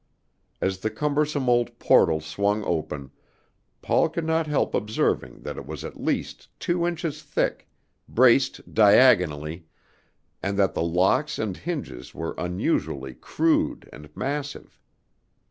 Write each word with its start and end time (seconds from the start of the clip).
As 0.59 0.79
the 0.79 0.89
cumbersome 0.89 1.47
old 1.47 1.77
portal 1.77 2.21
swung 2.21 2.63
open, 2.63 3.11
Paul 3.83 4.09
could 4.09 4.25
not 4.25 4.47
help 4.47 4.73
observing 4.73 5.41
that 5.41 5.57
it 5.57 5.67
was 5.67 5.85
at 5.85 6.01
least 6.01 6.47
two 6.59 6.87
inches 6.87 7.21
thick, 7.21 7.67
braced 8.09 8.73
diagonally, 8.73 9.67
and 10.41 10.57
that 10.57 10.73
the 10.73 10.81
locks 10.81 11.37
and 11.37 11.55
hinges 11.55 12.15
were 12.15 12.33
unusually 12.39 13.13
crude 13.13 13.87
and 13.93 14.09
massive. 14.17 14.79